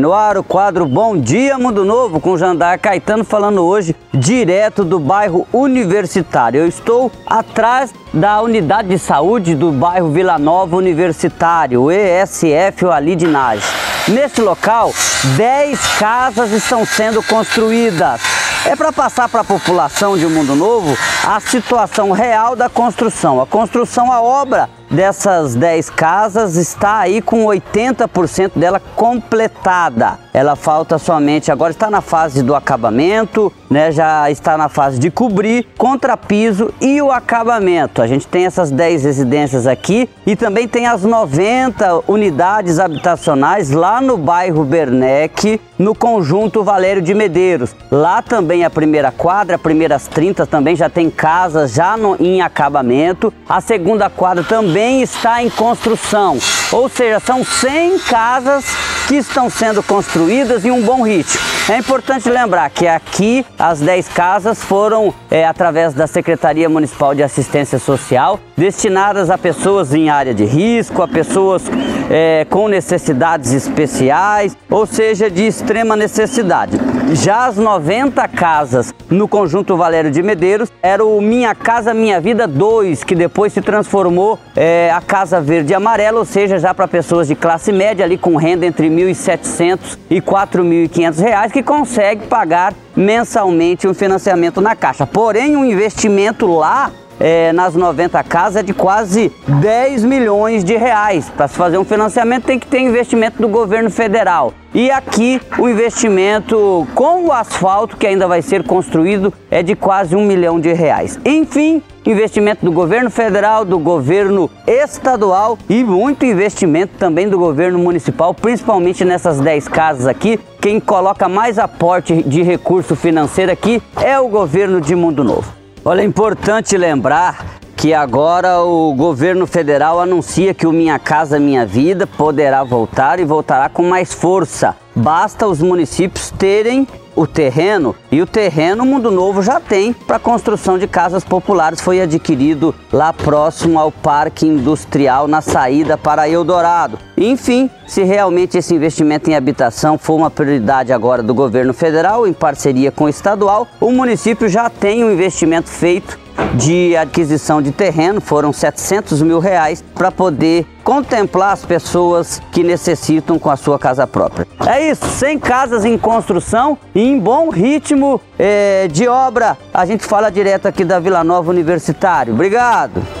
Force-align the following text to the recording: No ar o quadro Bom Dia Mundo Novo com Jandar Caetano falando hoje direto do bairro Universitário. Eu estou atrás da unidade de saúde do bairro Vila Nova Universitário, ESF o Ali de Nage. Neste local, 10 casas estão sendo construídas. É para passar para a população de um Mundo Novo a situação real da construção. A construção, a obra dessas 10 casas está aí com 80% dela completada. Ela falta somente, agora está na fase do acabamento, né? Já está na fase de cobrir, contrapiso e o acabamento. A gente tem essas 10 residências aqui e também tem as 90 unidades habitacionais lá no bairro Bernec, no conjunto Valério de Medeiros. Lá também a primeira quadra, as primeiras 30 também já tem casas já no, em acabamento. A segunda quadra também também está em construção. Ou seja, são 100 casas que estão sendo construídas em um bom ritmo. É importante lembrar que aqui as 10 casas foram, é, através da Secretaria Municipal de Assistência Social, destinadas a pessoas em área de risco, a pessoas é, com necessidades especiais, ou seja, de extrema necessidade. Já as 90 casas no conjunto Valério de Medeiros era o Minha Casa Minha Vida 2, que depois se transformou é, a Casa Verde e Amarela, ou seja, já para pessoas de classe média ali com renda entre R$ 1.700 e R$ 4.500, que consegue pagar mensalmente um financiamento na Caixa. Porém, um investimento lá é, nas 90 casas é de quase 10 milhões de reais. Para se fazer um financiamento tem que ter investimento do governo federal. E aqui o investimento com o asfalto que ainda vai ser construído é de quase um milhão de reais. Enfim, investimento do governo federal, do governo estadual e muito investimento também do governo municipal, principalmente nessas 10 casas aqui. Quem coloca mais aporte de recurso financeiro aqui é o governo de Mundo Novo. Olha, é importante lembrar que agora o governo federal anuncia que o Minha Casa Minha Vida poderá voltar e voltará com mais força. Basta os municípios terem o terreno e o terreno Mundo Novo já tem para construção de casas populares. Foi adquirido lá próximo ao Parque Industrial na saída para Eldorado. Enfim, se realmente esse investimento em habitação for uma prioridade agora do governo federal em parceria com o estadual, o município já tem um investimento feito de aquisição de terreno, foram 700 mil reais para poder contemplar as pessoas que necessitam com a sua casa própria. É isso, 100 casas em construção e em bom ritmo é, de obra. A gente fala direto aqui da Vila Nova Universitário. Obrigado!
No 0.00 0.14
ar 0.14 0.38
o 0.38 0.42
quadro 0.42 0.86
Bom 0.86 1.14
Dia 1.20 1.58
Mundo 1.58 1.84
Novo 1.84 2.20
com 2.20 2.34
Jandar 2.34 2.80
Caetano 2.80 3.22
falando 3.22 3.62
hoje 3.62 3.94
direto 4.14 4.82
do 4.82 4.98
bairro 4.98 5.46
Universitário. 5.52 6.62
Eu 6.62 6.66
estou 6.66 7.12
atrás 7.26 7.92
da 8.10 8.40
unidade 8.40 8.88
de 8.88 8.98
saúde 8.98 9.54
do 9.54 9.70
bairro 9.70 10.10
Vila 10.10 10.38
Nova 10.38 10.74
Universitário, 10.74 11.90
ESF 11.92 12.86
o 12.86 12.90
Ali 12.90 13.14
de 13.14 13.26
Nage. 13.26 13.62
Neste 14.08 14.40
local, 14.40 14.90
10 15.36 15.78
casas 15.98 16.50
estão 16.50 16.86
sendo 16.86 17.22
construídas. 17.22 18.22
É 18.64 18.74
para 18.74 18.92
passar 18.94 19.28
para 19.28 19.42
a 19.42 19.44
população 19.44 20.16
de 20.16 20.24
um 20.24 20.30
Mundo 20.30 20.56
Novo 20.56 20.96
a 21.26 21.38
situação 21.40 22.10
real 22.10 22.56
da 22.56 22.70
construção. 22.70 23.38
A 23.38 23.46
construção, 23.46 24.10
a 24.10 24.22
obra 24.22 24.66
dessas 24.90 25.54
10 25.54 25.88
casas 25.90 26.56
está 26.56 26.98
aí 26.98 27.22
com 27.22 27.44
80% 27.44 28.52
dela 28.56 28.82
completada. 28.96 30.18
Ela 30.32 30.56
falta 30.56 30.98
somente, 30.98 31.50
agora 31.50 31.70
está 31.70 31.90
na 31.90 32.00
fase 32.00 32.42
do 32.42 32.54
acabamento, 32.54 33.52
né? 33.68 33.90
Já 33.90 34.30
está 34.30 34.56
na 34.56 34.68
fase 34.68 34.98
de 34.98 35.10
cobrir, 35.10 35.66
contrapiso 35.76 36.72
e 36.80 37.00
o 37.02 37.10
acabamento. 37.10 38.00
A 38.00 38.06
gente 38.06 38.26
tem 38.26 38.46
essas 38.46 38.70
10 38.70 39.04
residências 39.04 39.66
aqui 39.66 40.08
e 40.26 40.36
também 40.36 40.68
tem 40.68 40.86
as 40.86 41.02
90 41.02 42.04
unidades 42.08 42.78
habitacionais 42.78 43.70
lá 43.70 44.00
no 44.00 44.16
bairro 44.16 44.64
Bernec, 44.64 45.60
no 45.78 45.94
conjunto 45.94 46.62
Valério 46.62 47.02
de 47.02 47.12
Medeiros. 47.12 47.74
Lá 47.90 48.22
também 48.22 48.64
a 48.64 48.70
primeira 48.70 49.10
quadra, 49.10 49.56
as 49.56 49.62
primeiras 49.62 50.06
30 50.06 50.46
também 50.46 50.76
já 50.76 50.88
tem 50.88 51.10
casas 51.10 51.72
já 51.72 51.96
no, 51.96 52.16
em 52.20 52.40
acabamento. 52.40 53.32
A 53.48 53.60
segunda 53.60 54.08
quadra 54.08 54.44
também 54.44 54.79
também 54.80 55.02
está 55.02 55.42
em 55.42 55.50
construção. 55.50 56.38
Ou 56.72 56.88
seja, 56.88 57.20
são 57.20 57.44
100 57.44 57.98
casas 57.98 58.64
que 59.06 59.16
estão 59.16 59.50
sendo 59.50 59.82
construídas 59.82 60.64
em 60.64 60.70
um 60.70 60.80
bom 60.80 61.02
ritmo. 61.02 61.38
É 61.68 61.76
importante 61.76 62.30
lembrar 62.30 62.70
que 62.70 62.86
aqui 62.86 63.44
as 63.58 63.80
10 63.80 64.08
casas 64.08 64.64
foram, 64.64 65.12
é, 65.30 65.46
através 65.46 65.92
da 65.92 66.06
Secretaria 66.06 66.66
Municipal 66.66 67.14
de 67.14 67.22
Assistência 67.22 67.78
Social, 67.78 68.40
destinadas 68.56 69.28
a 69.28 69.36
pessoas 69.36 69.92
em 69.92 70.08
área 70.08 70.32
de 70.32 70.46
risco, 70.46 71.02
a 71.02 71.08
pessoas 71.08 71.62
é, 72.08 72.46
com 72.48 72.66
necessidades 72.66 73.52
especiais, 73.52 74.56
ou 74.70 74.86
seja, 74.86 75.30
de 75.30 75.46
extrema 75.46 75.94
necessidade. 75.94 76.78
Já 77.12 77.46
as 77.46 77.56
90 77.56 78.28
casas 78.28 78.94
no 79.10 79.26
conjunto 79.26 79.76
Valério 79.76 80.12
de 80.12 80.22
Medeiros 80.22 80.70
era 80.80 81.04
o 81.04 81.20
Minha 81.20 81.54
Casa 81.56 81.92
Minha 81.92 82.20
Vida 82.20 82.46
2, 82.46 83.02
que 83.02 83.16
depois 83.16 83.52
se 83.52 83.60
transformou 83.60 84.38
é, 84.54 84.92
a 84.94 85.00
Casa 85.00 85.40
Verde 85.40 85.72
e 85.72 85.74
Amarela, 85.74 86.20
ou 86.20 86.24
seja, 86.24 86.58
já 86.60 86.72
para 86.72 86.86
pessoas 86.86 87.26
de 87.26 87.34
classe 87.34 87.72
média 87.72 88.04
ali 88.04 88.16
com 88.16 88.36
renda 88.36 88.64
entre 88.64 88.88
R$ 88.88 89.12
1.700 89.12 89.98
e 90.08 90.16
R$ 90.16 90.20
4.500, 90.22 91.50
que 91.50 91.64
consegue 91.64 92.28
pagar 92.28 92.74
mensalmente 92.94 93.88
um 93.88 93.94
financiamento 93.94 94.60
na 94.60 94.76
Caixa. 94.76 95.04
Porém, 95.04 95.56
um 95.56 95.64
investimento 95.64 96.46
lá 96.46 96.92
é, 97.20 97.52
nas 97.52 97.74
90 97.74 98.24
casas 98.24 98.56
é 98.56 98.62
de 98.62 98.72
quase 98.72 99.30
10 99.46 100.04
milhões 100.04 100.64
de 100.64 100.76
reais. 100.76 101.28
Para 101.28 101.46
se 101.46 101.54
fazer 101.54 101.76
um 101.76 101.84
financiamento 101.84 102.44
tem 102.44 102.58
que 102.58 102.66
ter 102.66 102.80
investimento 102.80 103.40
do 103.40 103.48
governo 103.48 103.90
federal. 103.90 104.54
E 104.72 104.90
aqui 104.90 105.40
o 105.58 105.68
investimento 105.68 106.86
com 106.94 107.26
o 107.26 107.32
asfalto 107.32 107.96
que 107.96 108.06
ainda 108.06 108.26
vai 108.26 108.40
ser 108.40 108.62
construído 108.62 109.32
é 109.50 109.62
de 109.62 109.74
quase 109.74 110.16
um 110.16 110.24
milhão 110.24 110.60
de 110.60 110.72
reais. 110.72 111.18
Enfim, 111.24 111.82
investimento 112.06 112.64
do 112.64 112.72
governo 112.72 113.10
federal, 113.10 113.64
do 113.64 113.78
governo 113.78 114.48
estadual 114.66 115.58
e 115.68 115.82
muito 115.82 116.24
investimento 116.24 116.94
também 116.98 117.28
do 117.28 117.36
governo 117.36 117.78
municipal, 117.80 118.32
principalmente 118.32 119.04
nessas 119.04 119.40
10 119.40 119.68
casas 119.68 120.06
aqui. 120.06 120.38
Quem 120.60 120.78
coloca 120.78 121.28
mais 121.28 121.58
aporte 121.58 122.22
de 122.22 122.42
recurso 122.42 122.94
financeiro 122.94 123.50
aqui 123.50 123.82
é 124.00 124.18
o 124.20 124.28
governo 124.28 124.80
de 124.80 124.94
Mundo 124.94 125.24
Novo. 125.24 125.59
Olha, 125.82 126.02
é 126.02 126.04
importante 126.04 126.76
lembrar 126.76 127.58
que 127.74 127.94
agora 127.94 128.60
o 128.60 128.94
governo 128.94 129.46
federal 129.46 129.98
anuncia 129.98 130.52
que 130.52 130.66
o 130.66 130.72
Minha 130.72 130.98
Casa 130.98 131.40
Minha 131.40 131.64
Vida 131.64 132.06
poderá 132.06 132.62
voltar 132.62 133.18
e 133.18 133.24
voltará 133.24 133.70
com 133.70 133.82
mais 133.82 134.12
força. 134.12 134.76
Basta 134.94 135.46
os 135.48 135.62
municípios 135.62 136.30
terem 136.32 136.86
o 137.14 137.26
terreno 137.26 137.94
e 138.10 138.20
o 138.20 138.26
terreno 138.26 138.84
Mundo 138.84 139.10
Novo 139.10 139.42
já 139.42 139.60
tem 139.60 139.92
para 139.92 140.18
construção 140.18 140.78
de 140.78 140.86
casas 140.86 141.24
populares. 141.24 141.80
Foi 141.80 142.00
adquirido 142.00 142.74
lá 142.92 143.12
próximo 143.12 143.78
ao 143.78 143.90
Parque 143.90 144.46
Industrial 144.46 145.26
na 145.26 145.40
saída 145.40 145.96
para 145.98 146.28
Eldorado. 146.28 146.98
Enfim, 147.16 147.70
se 147.86 148.02
realmente 148.02 148.56
esse 148.56 148.74
investimento 148.74 149.28
em 149.28 149.34
habitação 149.34 149.98
for 149.98 150.14
uma 150.14 150.30
prioridade 150.30 150.92
agora 150.92 151.22
do 151.22 151.34
governo 151.34 151.74
federal 151.74 152.26
em 152.26 152.32
parceria 152.32 152.90
com 152.90 153.04
o 153.04 153.08
estadual, 153.08 153.66
o 153.80 153.90
município 153.90 154.48
já 154.48 154.70
tem 154.70 155.04
um 155.04 155.12
investimento 155.12 155.68
feito 155.68 156.18
de 156.54 156.96
aquisição 156.96 157.60
de 157.60 157.70
terreno, 157.70 158.20
foram 158.20 158.52
700 158.52 159.22
mil 159.22 159.38
reais 159.38 159.84
para 159.94 160.10
poder 160.10 160.66
contemplar 160.90 161.52
as 161.52 161.64
pessoas 161.64 162.42
que 162.50 162.64
necessitam 162.64 163.38
com 163.38 163.48
a 163.48 163.54
sua 163.54 163.78
casa 163.78 164.08
própria. 164.08 164.44
É 164.66 164.90
isso, 164.90 165.06
100 165.06 165.38
casas 165.38 165.84
em 165.84 165.96
construção 165.96 166.76
e 166.92 167.00
em 167.00 167.16
bom 167.16 167.48
ritmo 167.48 168.20
é, 168.36 168.88
de 168.88 169.06
obra. 169.06 169.56
A 169.72 169.86
gente 169.86 170.04
fala 170.04 170.32
direto 170.32 170.66
aqui 170.66 170.84
da 170.84 170.98
Vila 170.98 171.22
Nova 171.22 171.48
Universitário. 171.48 172.34
Obrigado! 172.34 173.19